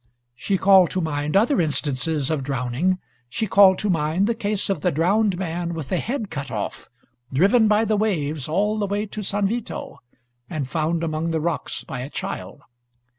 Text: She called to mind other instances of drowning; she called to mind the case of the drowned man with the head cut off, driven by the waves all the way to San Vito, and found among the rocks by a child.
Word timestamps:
She 0.33 0.57
called 0.57 0.89
to 0.89 0.99
mind 0.99 1.37
other 1.37 1.61
instances 1.61 2.31
of 2.31 2.41
drowning; 2.41 2.97
she 3.29 3.45
called 3.45 3.77
to 3.77 3.89
mind 3.91 4.25
the 4.25 4.33
case 4.33 4.67
of 4.67 4.81
the 4.81 4.89
drowned 4.91 5.37
man 5.37 5.75
with 5.75 5.89
the 5.89 5.99
head 5.99 6.31
cut 6.31 6.49
off, 6.49 6.89
driven 7.31 7.67
by 7.67 7.85
the 7.85 7.95
waves 7.97 8.49
all 8.49 8.79
the 8.79 8.87
way 8.87 9.05
to 9.05 9.21
San 9.21 9.45
Vito, 9.45 9.99
and 10.49 10.67
found 10.67 11.03
among 11.03 11.29
the 11.29 11.39
rocks 11.39 11.83
by 11.83 11.99
a 11.99 12.09
child. 12.09 12.63